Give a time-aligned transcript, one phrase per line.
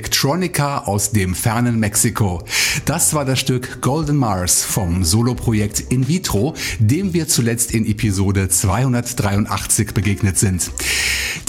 [0.00, 2.42] Electronica aus dem fernen Mexiko.
[2.86, 8.48] Das war das Stück Golden Mars vom Soloprojekt In Vitro, dem wir zuletzt in Episode
[8.48, 10.70] 283 begegnet sind.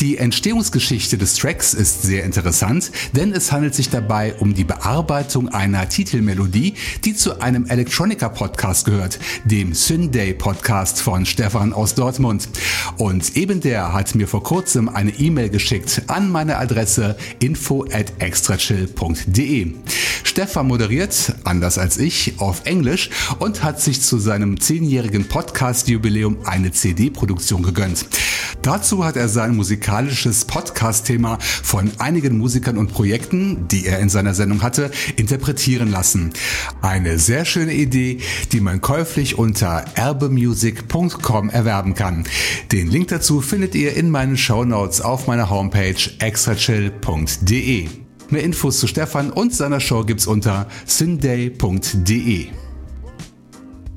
[0.01, 5.50] Die Entstehungsgeschichte des Tracks ist sehr interessant, denn es handelt sich dabei um die Bearbeitung
[5.50, 6.74] einer Titelmelodie,
[7.06, 12.50] die zu einem Electronica-Podcast gehört, dem Synday Podcast von Stefan aus Dortmund.
[12.98, 18.13] Und eben der hat mir vor kurzem eine E-Mail geschickt an meine Adresse info at
[18.18, 19.74] extrachill.de.
[20.24, 26.71] Stefan moderiert, anders als ich, auf Englisch und hat sich zu seinem zehnjährigen Podcast-Jubiläum eine
[26.71, 28.07] CD-Produktion gegönnt.
[28.62, 29.56] Dazu hat er sein
[29.92, 36.32] musikalisches Podcast-Thema von einigen Musikern und Projekten, die er in seiner Sendung hatte, interpretieren lassen.
[36.82, 38.20] Eine sehr schöne Idee,
[38.54, 42.24] die man käuflich unter erbemusic.com erwerben kann.
[42.72, 47.90] Den Link dazu findet ihr in meinen Show Notes auf meiner Homepage extrachill.de.
[48.30, 52.48] Mehr Infos zu Stefan und seiner Show gibt's unter synday.de.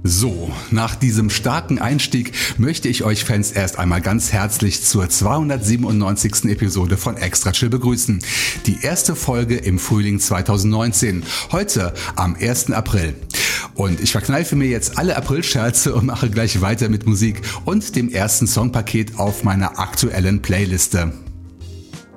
[0.06, 6.44] So, nach diesem starken Einstieg möchte ich euch Fans erst einmal ganz herzlich zur 297.
[6.44, 8.18] Episode von Extra Chill begrüßen.
[8.66, 11.22] Die erste Folge im Frühling 2019.
[11.52, 12.72] Heute am 1.
[12.72, 13.14] April.
[13.72, 18.10] Und ich verkneife mir jetzt alle Aprilscherze und mache gleich weiter mit Musik und dem
[18.10, 21.14] ersten Songpaket auf meiner aktuellen Playliste.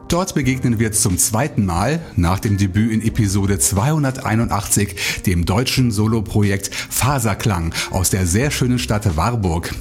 [0.10, 6.74] Dort begegnen wir zum zweiten Mal nach dem Debüt in Episode 281 dem deutschen Soloprojekt
[6.74, 9.74] Faserklang aus der sehr schönen Stadt Warburg.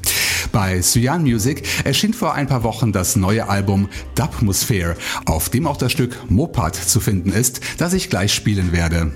[0.50, 4.96] Bei Cyan Music erschien vor ein paar Wochen das neue Album Dubmosphere,
[5.26, 9.12] auf dem auch das Stück Mopad zu finden ist, das ich gleich spielen werde.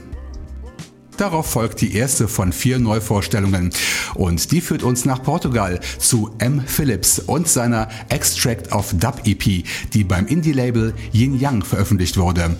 [1.20, 3.69] Darauf folgt die erste von vier Neuvorstellungen
[4.14, 6.62] und die führt uns nach Portugal zu M.
[6.67, 12.56] Phillips und seiner Extract of Dub EP, die beim Indie-Label Yin Yang veröffentlicht wurde.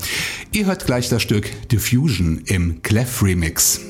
[0.53, 3.81] Ihr hört gleich das Stück Diffusion im Clef Remix.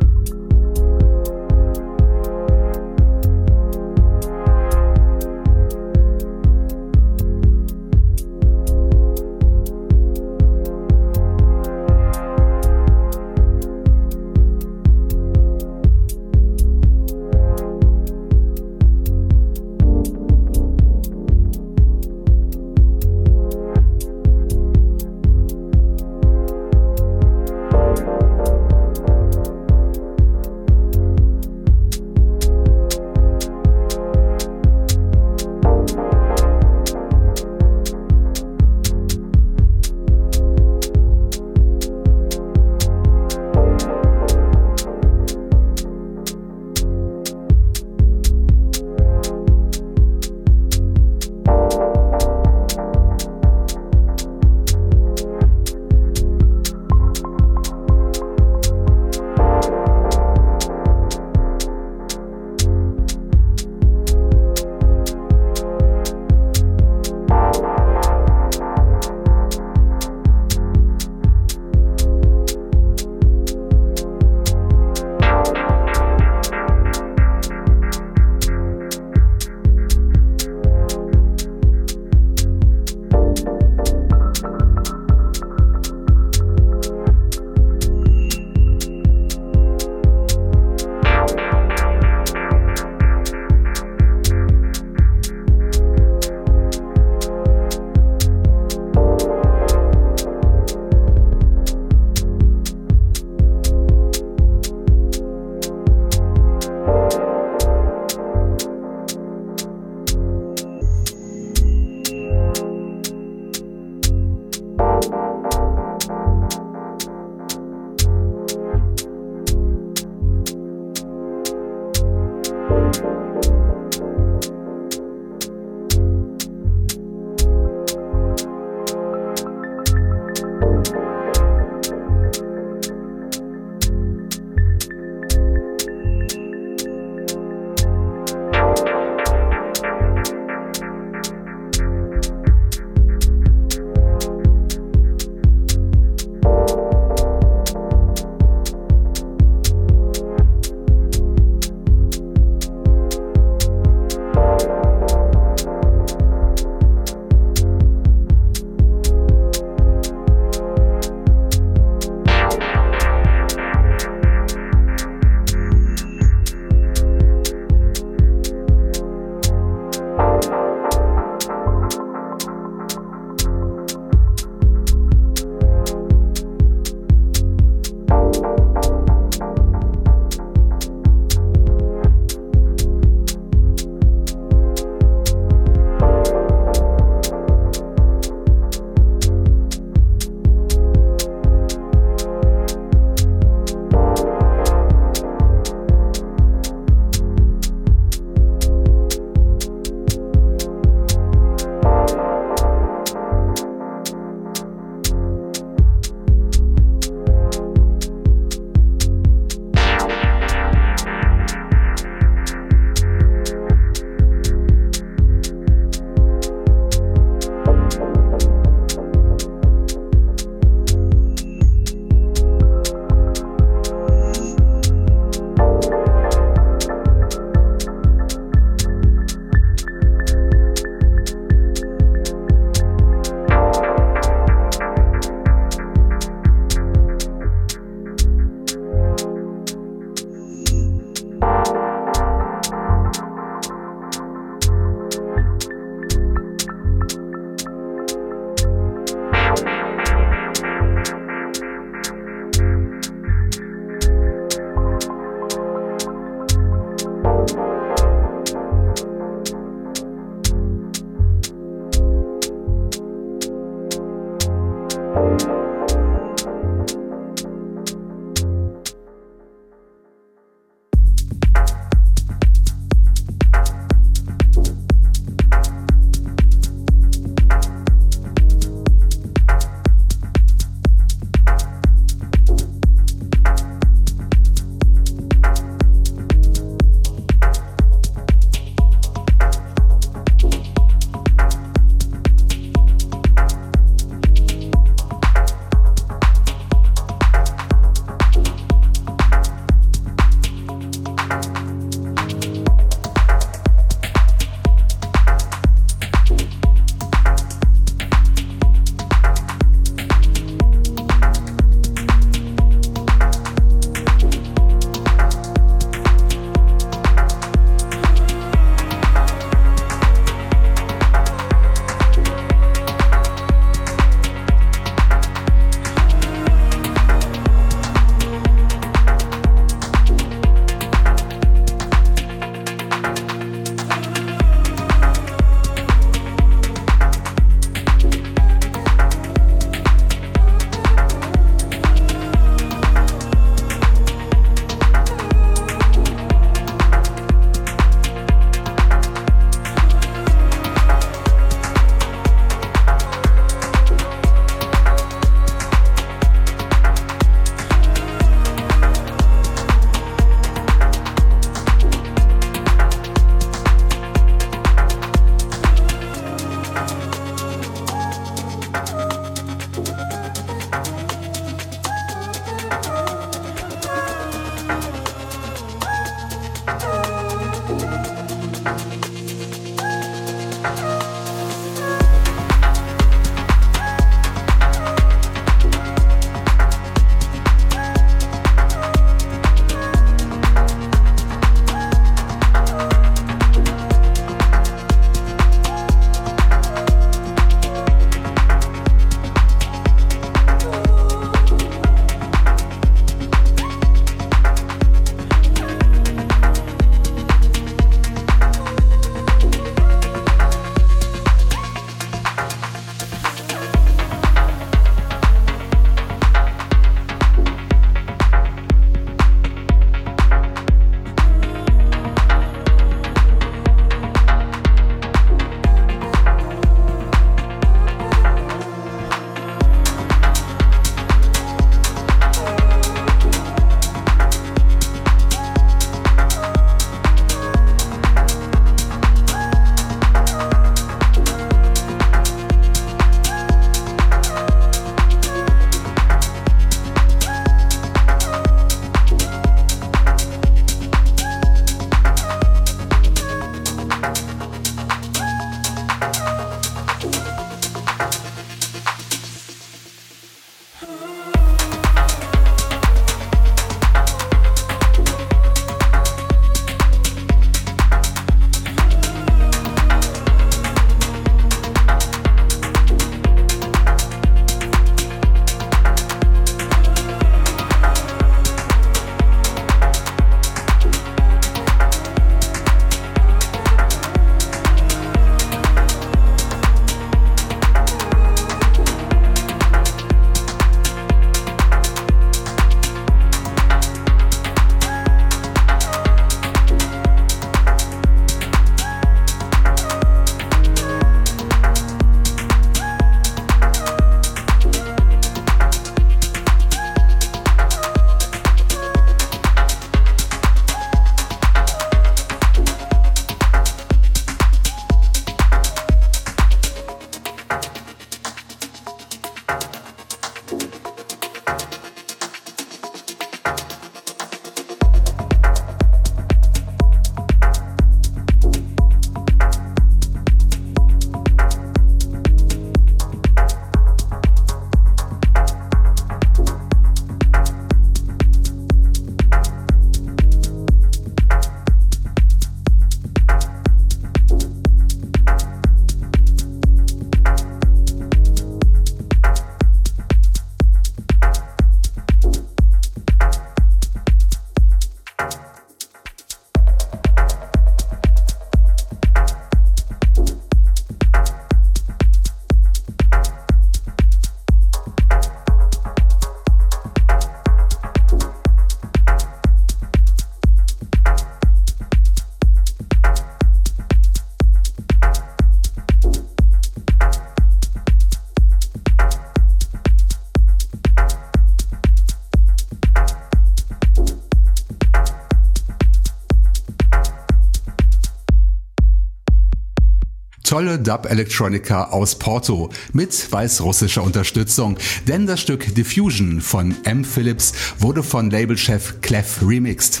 [590.48, 597.04] Tolle Dub Electronica aus Porto mit weißrussischer Unterstützung, denn das Stück Diffusion von M.
[597.04, 600.00] Phillips wurde von Labelchef Clef remixed.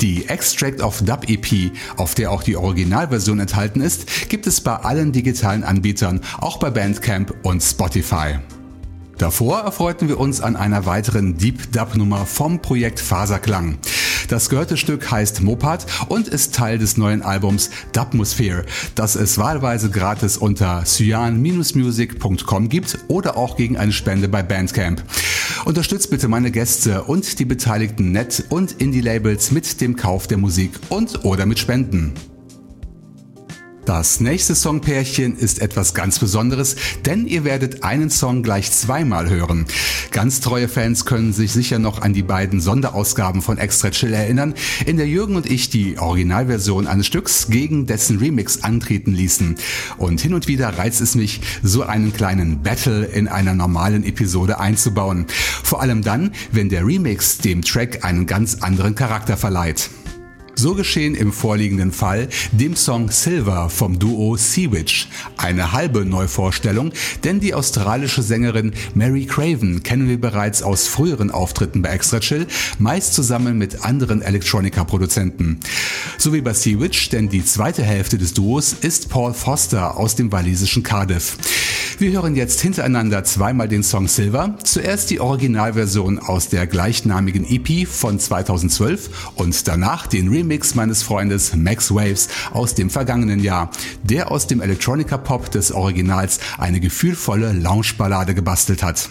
[0.00, 4.74] Die Extract of Dub EP, auf der auch die Originalversion enthalten ist, gibt es bei
[4.74, 8.40] allen digitalen Anbietern, auch bei Bandcamp und Spotify.
[9.18, 13.78] Davor erfreuten wir uns an einer weiteren Deep Dub Nummer vom Projekt Faserklang.
[14.28, 19.90] Das gehörte Stück heißt Mopad und ist Teil des neuen Albums Dubmosphere, das es wahlweise
[19.90, 25.02] gratis unter cyan-music.com gibt oder auch gegen eine Spende bei Bandcamp.
[25.64, 30.72] Unterstützt bitte meine Gäste und die beteiligten Net- und Indie-Labels mit dem Kauf der Musik
[30.88, 32.14] und oder mit Spenden.
[33.84, 39.66] Das nächste Songpärchen ist etwas ganz Besonderes, denn ihr werdet einen Song gleich zweimal hören.
[40.10, 44.54] Ganz treue Fans können sich sicher noch an die beiden Sonderausgaben von Extra Chill erinnern,
[44.86, 49.56] in der Jürgen und ich die Originalversion eines Stücks gegen dessen Remix antreten ließen.
[49.98, 54.60] Und hin und wieder reizt es mich, so einen kleinen Battle in einer normalen Episode
[54.60, 55.26] einzubauen.
[55.62, 59.90] Vor allem dann, wenn der Remix dem Track einen ganz anderen Charakter verleiht.
[60.56, 65.08] So geschehen im vorliegenden Fall dem Song Silver vom Duo Sea-Witch.
[65.36, 66.92] Eine halbe Neuvorstellung,
[67.24, 72.46] denn die australische Sängerin Mary Craven kennen wir bereits aus früheren Auftritten bei Extra Chill,
[72.78, 75.58] meist zusammen mit anderen Electronica-Produzenten.
[76.18, 80.30] So wie bei Sea-Witch, denn die zweite Hälfte des Duos ist Paul Foster aus dem
[80.30, 81.36] walisischen Cardiff.
[81.98, 84.58] Wir hören jetzt hintereinander zweimal den Song Silver.
[84.64, 91.54] Zuerst die Originalversion aus der gleichnamigen EP von 2012 und danach den Remix meines Freundes
[91.54, 93.70] Max Waves aus dem vergangenen Jahr,
[94.02, 99.08] der aus dem Electronica Pop des Originals eine gefühlvolle Lounge-Ballade gebastelt hat.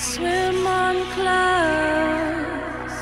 [0.00, 2.96] Swim on clouds?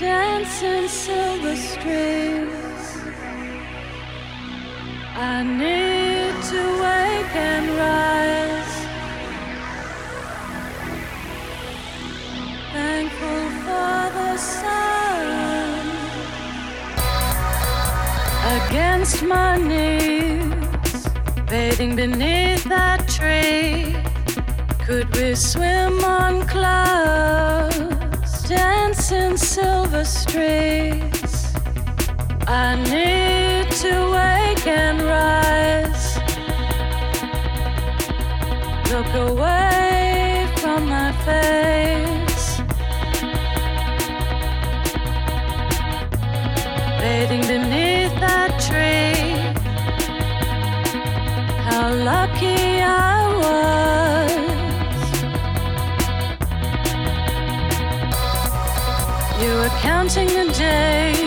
[0.00, 2.88] Dance in silver streets.
[5.14, 8.76] I need to wake and rise.
[12.72, 15.84] Thankful for the sun.
[18.56, 20.11] Against my knees,
[21.52, 23.94] bathing beneath that tree.
[24.86, 31.52] Could we swim on clouds, dancing silver streets?
[32.46, 36.06] I need to wake and rise.
[38.90, 41.71] Look away from my face.
[60.02, 61.21] Counting the days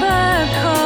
[0.00, 0.85] the cold.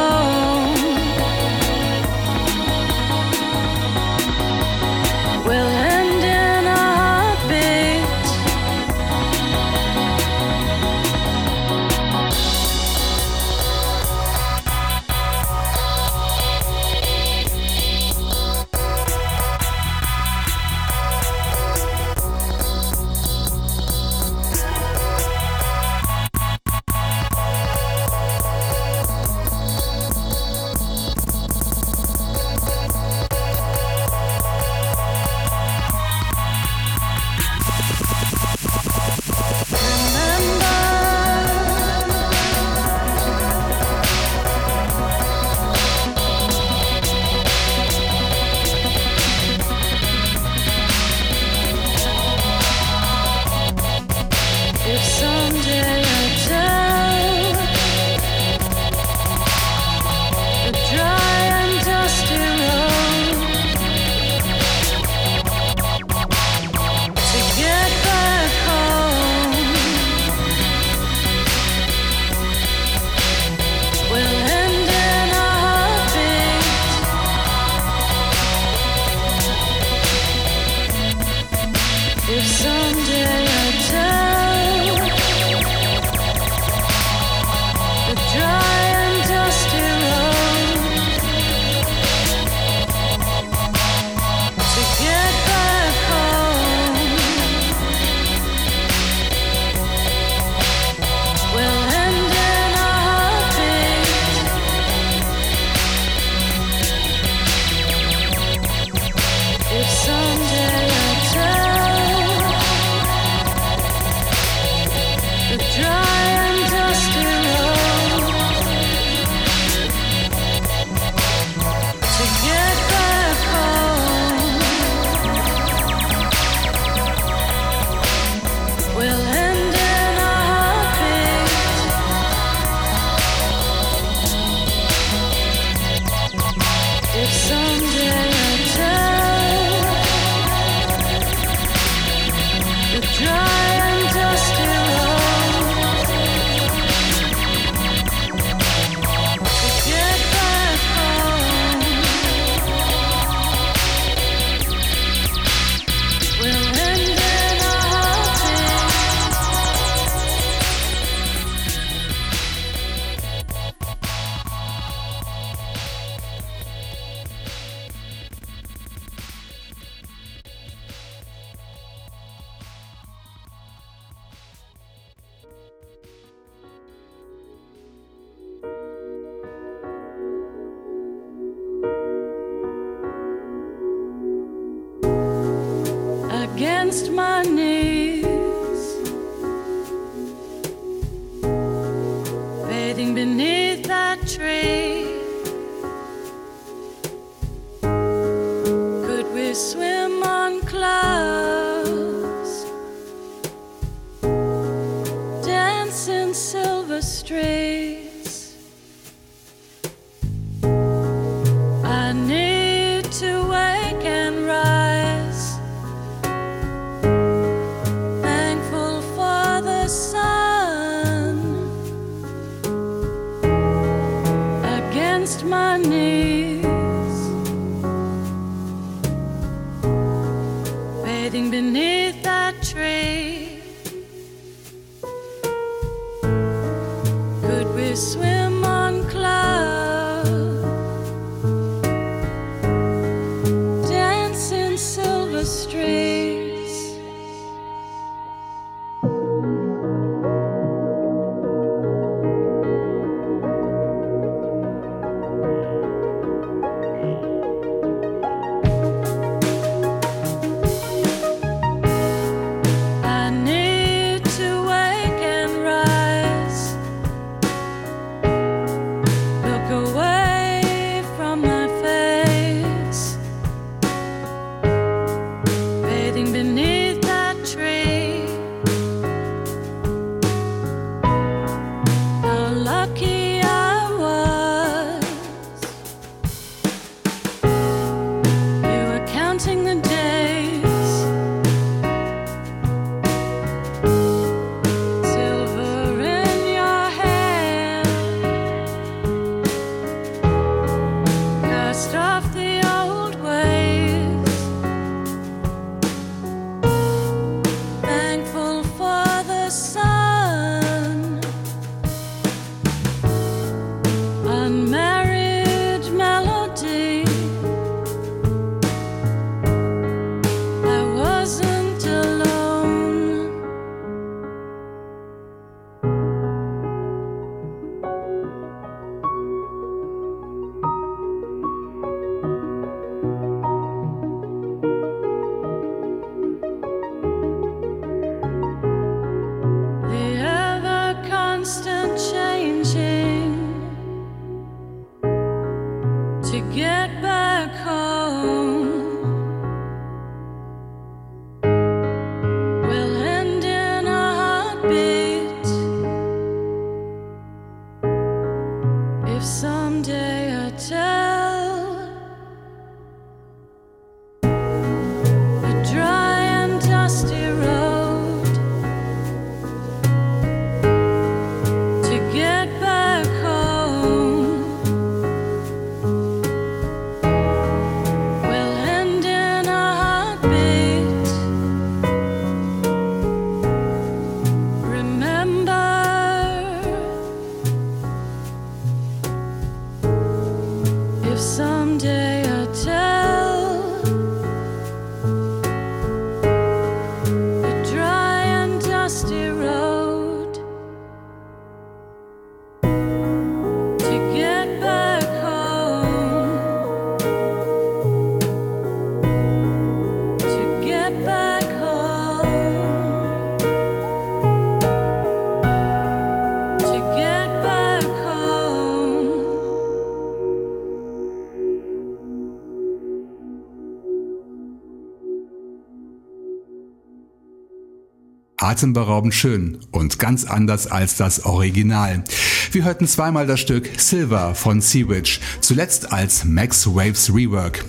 [428.51, 432.03] Atemberaubend schön und ganz anders als das Original.
[432.51, 437.63] Wir hörten zweimal das Stück Silver von Sea Witch, zuletzt als Max Waves Rework.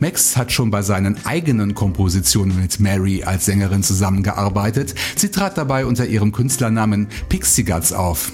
[0.00, 4.92] Max hat schon bei seinen eigenen Kompositionen mit Mary als Sängerin zusammengearbeitet.
[5.14, 8.32] Sie trat dabei unter ihrem Künstlernamen Pixie Guts auf.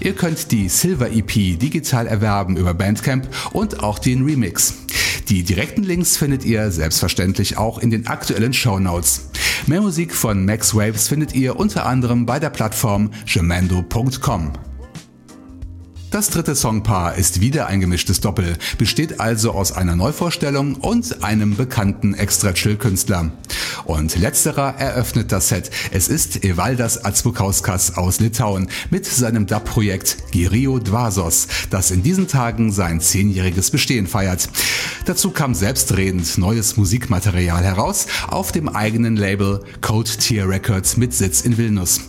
[0.00, 4.74] Ihr könnt die Silver EP digital erwerben über Bandcamp und auch den Remix.
[5.28, 9.29] Die direkten Links findet ihr selbstverständlich auch in den aktuellen Shownotes.
[9.66, 14.69] Mehr Musik von Max Waves findet ihr unter anderem bei der Plattform gemendo.com.
[16.10, 21.56] Das dritte Songpaar ist wieder ein gemischtes Doppel, besteht also aus einer Neuvorstellung und einem
[21.56, 23.30] bekannten Extra-Chill-Künstler.
[23.84, 25.70] Und letzterer eröffnet das Set.
[25.92, 32.72] Es ist Evaldas Atsvukauskas aus Litauen mit seinem Dub-Projekt Girio Dvasos, das in diesen Tagen
[32.72, 34.48] sein zehnjähriges Bestehen feiert.
[35.04, 41.42] Dazu kam selbstredend neues Musikmaterial heraus auf dem eigenen Label Code Tier Records mit Sitz
[41.42, 42.00] in Vilnius.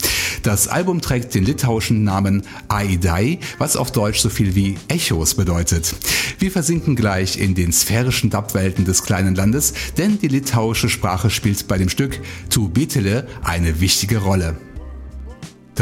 [0.43, 5.95] Das Album trägt den litauischen Namen Aidai, was auf Deutsch so viel wie Echos bedeutet.
[6.39, 11.67] Wir versinken gleich in den sphärischen Dub-Welten des kleinen Landes, denn die litauische Sprache spielt
[11.67, 14.55] bei dem Stück Tu Betele eine wichtige Rolle.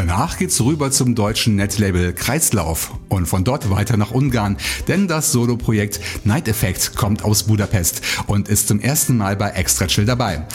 [0.00, 4.56] Danach geht's rüber zum deutschen Netlabel Kreislauf und von dort weiter nach Ungarn,
[4.88, 9.88] denn das Soloprojekt Night Effect kommt aus Budapest und ist zum ersten Mal bei Extra
[9.88, 10.46] Chill dabei.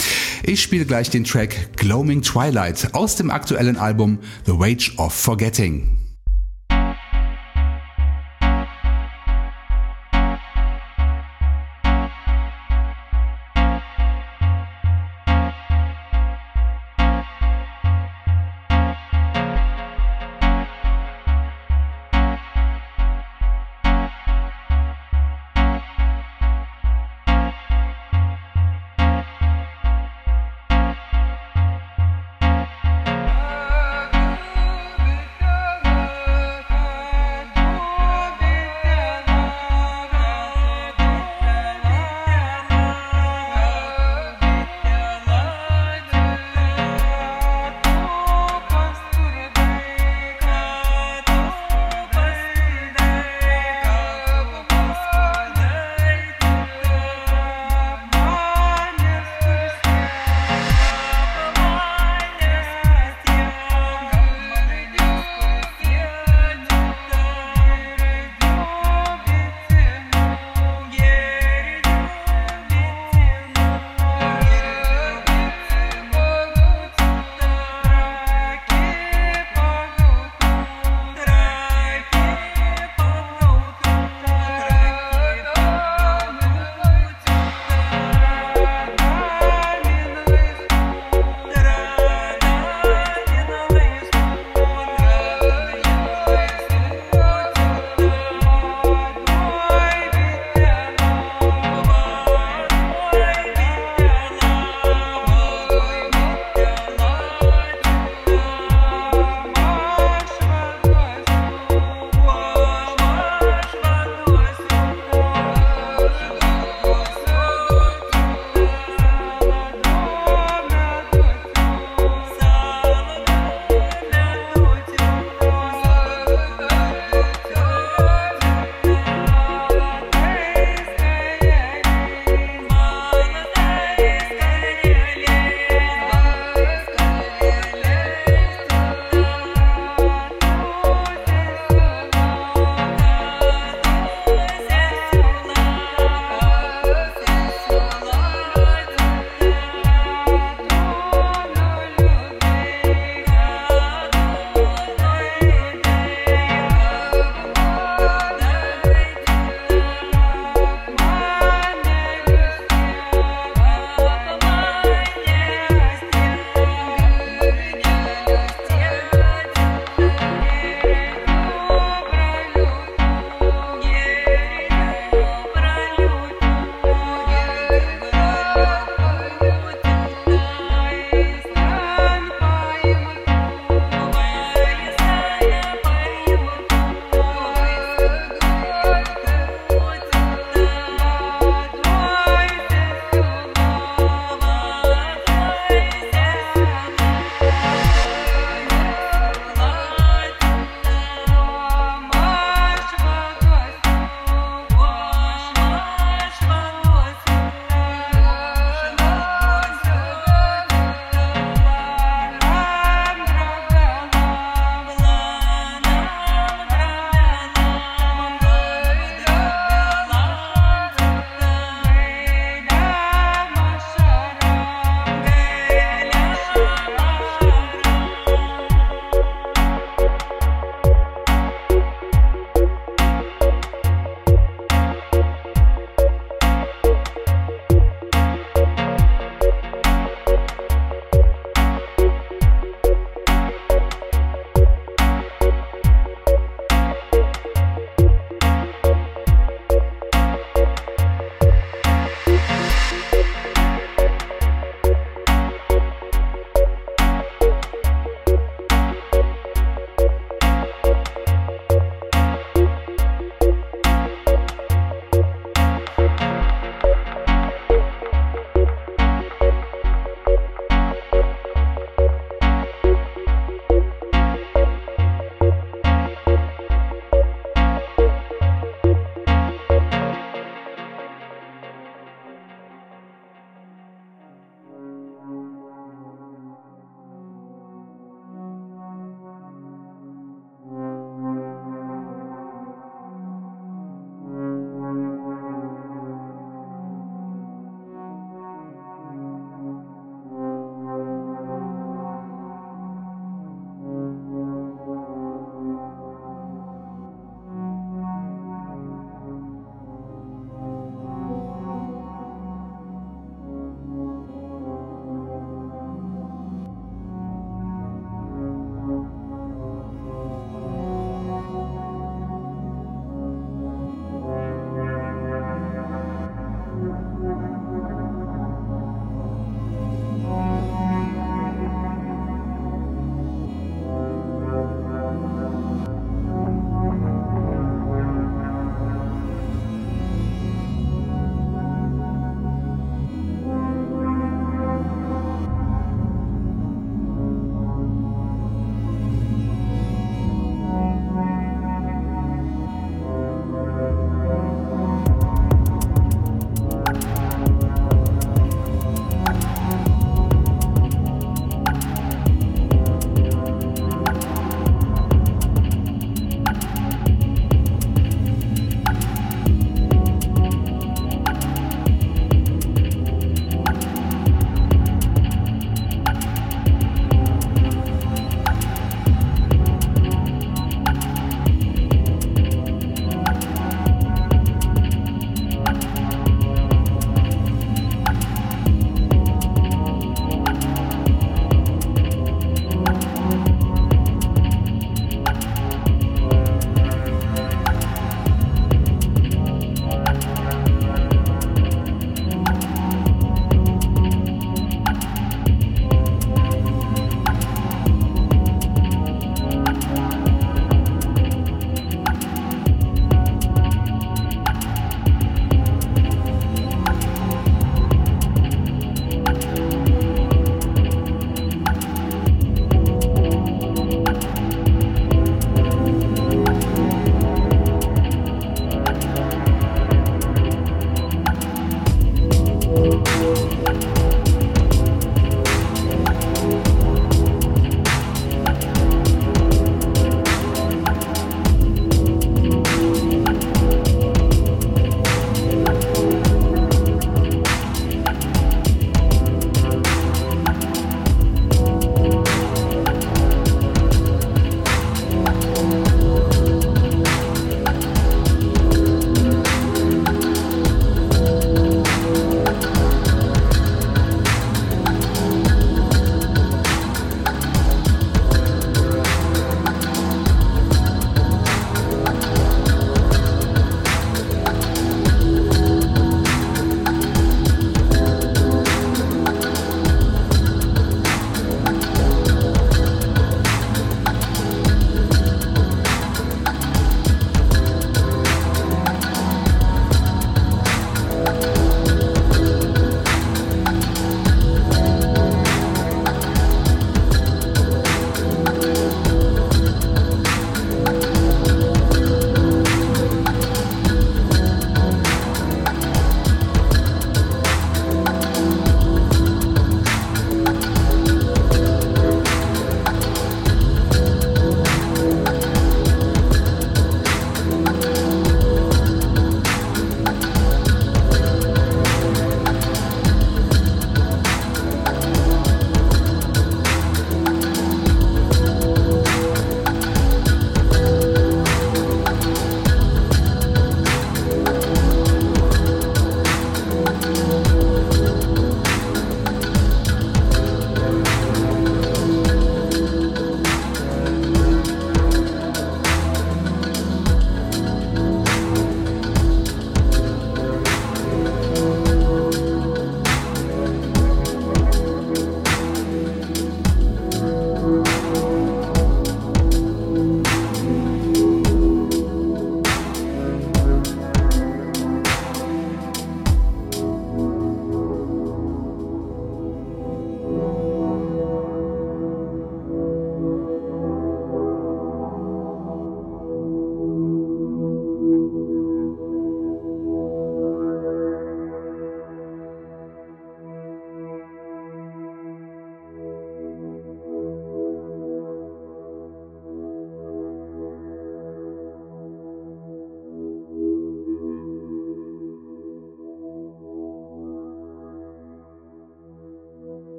[0.42, 6.05] Ich spiele gleich den Track Gloaming Twilight aus dem aktuellen Album The Wage of Forgetting.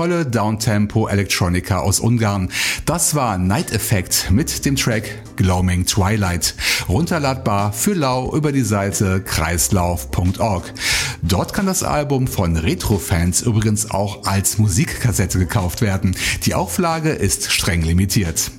[0.00, 2.48] Tolle Downtempo Electronica aus Ungarn.
[2.86, 6.54] Das war Night Effect mit dem Track Gloaming Twilight.
[6.88, 10.72] Runterladbar für Lau über die Seite kreislauf.org.
[11.20, 16.16] Dort kann das Album von Retro-Fans übrigens auch als Musikkassette gekauft werden.
[16.44, 18.50] Die Auflage ist streng limitiert.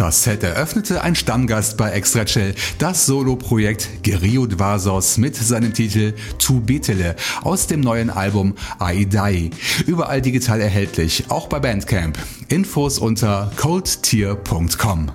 [0.00, 6.14] Das Set eröffnete ein Stammgast bei Extra Chill, das Solo-Projekt Gerio Dvasos mit seinem Titel
[6.38, 9.50] Tu Betele aus dem neuen Album Aidai.
[9.86, 12.16] Überall digital erhältlich, auch bei Bandcamp.
[12.48, 15.10] Infos unter coldtier.com.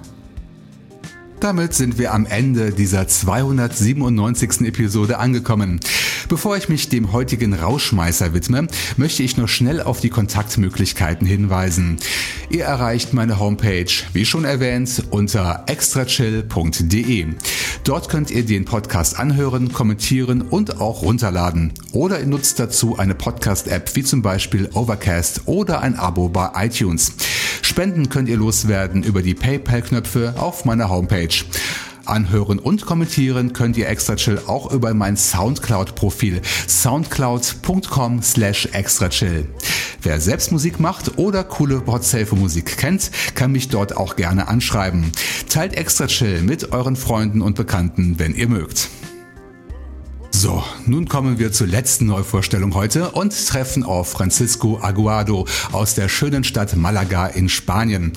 [1.40, 4.62] Damit sind wir am Ende dieser 297.
[4.68, 5.80] Episode angekommen.
[6.28, 8.68] Bevor ich mich dem heutigen Rauschmeißer widme,
[8.98, 11.98] möchte ich noch schnell auf die Kontaktmöglichkeiten hinweisen.
[12.50, 17.28] Ihr erreicht meine Homepage, wie schon erwähnt, unter extrachill.de.
[17.84, 21.74] Dort könnt ihr den Podcast anhören, kommentieren und auch runterladen.
[21.92, 27.14] Oder ihr nutzt dazu eine Podcast-App wie zum Beispiel Overcast oder ein Abo bei iTunes.
[27.62, 31.36] Spenden könnt ihr loswerden über die PayPal-Knöpfe auf meiner Homepage.
[32.08, 39.48] Anhören und kommentieren könnt ihr Extra Chill auch über mein Soundcloud-Profil soundcloud.com slash extrachill.
[40.02, 45.12] Wer selbst Musik macht oder coole Podsafe-Musik kennt, kann mich dort auch gerne anschreiben.
[45.50, 48.90] Teilt Extra Chill mit euren Freunden und Bekannten, wenn ihr mögt.
[50.46, 56.08] So, nun kommen wir zur letzten Neuvorstellung heute und treffen auf Francisco Aguado aus der
[56.08, 58.14] schönen Stadt Malaga in Spanien.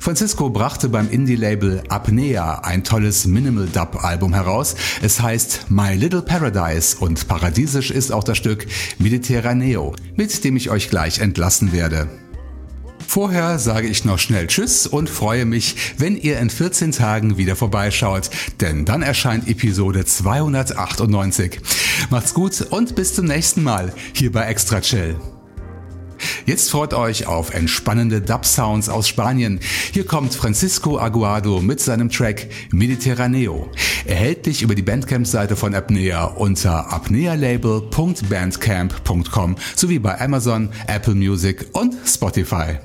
[0.00, 4.74] Francisco brachte beim Indie-Label Apnea ein tolles Minimal-Dub-Album heraus.
[5.02, 8.66] Es heißt My Little Paradise und paradiesisch ist auch das Stück
[8.98, 12.08] Mediterraneo, mit dem ich euch gleich entlassen werde.
[13.06, 17.56] Vorher sage ich noch schnell Tschüss und freue mich, wenn ihr in 14 Tagen wieder
[17.56, 18.30] vorbeischaut,
[18.60, 21.60] denn dann erscheint Episode 298.
[22.10, 25.16] Macht's gut und bis zum nächsten Mal hier bei Extra Chill.
[26.46, 29.58] Jetzt freut euch auf entspannende Dub-Sounds aus Spanien.
[29.92, 33.70] Hier kommt Francisco Aguado mit seinem Track Mediterraneo.
[34.04, 42.76] Erhältlich über die Bandcamp-Seite von Apnea unter apnealabel.bandcamp.com sowie bei Amazon, Apple Music und Spotify.